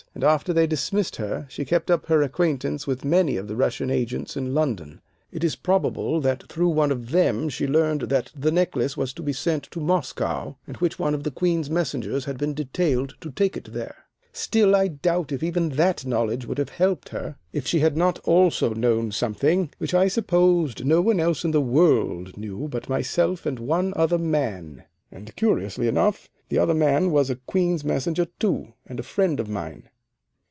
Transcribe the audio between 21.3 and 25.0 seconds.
in the world knew but myself and one other man.